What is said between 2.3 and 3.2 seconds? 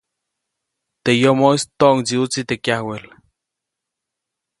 teʼ kyawel.